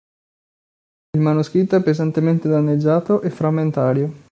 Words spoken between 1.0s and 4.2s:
Il manoscritto è pesantemente danneggiato e frammentario.